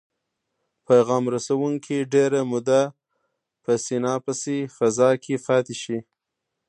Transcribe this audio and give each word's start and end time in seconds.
پیغام 0.87 1.23
رسوونکي 1.33 1.97
ډیره 2.13 2.41
موده 2.51 2.81
په 3.63 3.71
سیناپسي 3.85 4.59
فضا 4.77 5.09
کې 5.23 5.35
پاتې 5.45 5.75
شي. 5.81 5.97